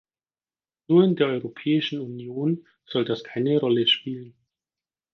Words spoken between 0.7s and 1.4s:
Nur in der